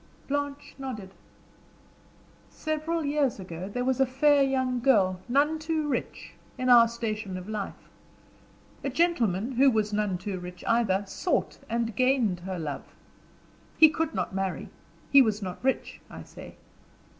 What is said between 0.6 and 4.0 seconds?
nodded. "Several years ago there was